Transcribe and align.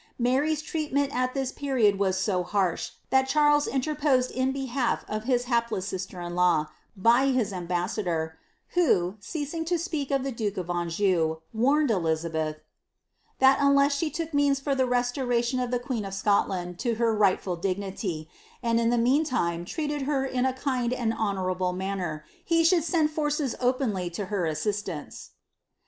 Mary's 0.17 0.63
treatment 0.63 1.15
at 1.15 1.35
this 1.35 1.51
period 1.51 1.99
was 1.99 2.19
so 2.19 2.41
harsh, 2.41 2.89
that 3.11 3.27
Charles 3.27 3.67
interposed 3.67 4.31
in 4.31 4.51
behalf 4.51 5.05
of 5.07 5.25
his 5.25 5.43
hapless 5.43 5.87
sister 5.89 6.19
in 6.21 6.33
law, 6.33 6.65
by 6.97 7.27
his 7.27 7.53
ambas 7.53 7.95
sador, 7.97 8.31
who, 8.69 9.15
ceasing 9.19 9.63
to 9.63 9.77
speak 9.77 10.09
of 10.09 10.23
the 10.23 10.31
duke 10.31 10.57
of 10.57 10.71
Anjou, 10.71 11.41
warned 11.53 11.91
Elizabeth, 11.91 12.55
•* 12.55 12.59
that 13.37 13.59
unless 13.61 13.95
she 13.95 14.09
took 14.09 14.33
means 14.33 14.59
for 14.59 14.73
the 14.73 14.87
restoration 14.87 15.59
of 15.59 15.69
the 15.69 15.77
queen 15.77 16.03
of 16.03 16.15
Scot 16.15 16.49
land 16.49 16.79
to 16.79 16.95
her 16.95 17.13
rightful 17.13 17.55
dignity, 17.55 18.27
and 18.63 18.79
in 18.79 18.89
the 18.89 18.97
meantime 18.97 19.65
treated 19.65 20.01
her 20.09 20.25
in 20.25 20.47
a 20.47 20.53
kind 20.53 20.93
and 20.93 21.13
honourable 21.13 21.73
manner, 21.73 22.25
he 22.43 22.63
should 22.63 22.83
send 22.83 23.11
forces 23.11 23.53
openly 23.59 24.09
to 24.09 24.25
her 24.33 24.45
assistr 24.45 24.93
ance." 24.99 25.29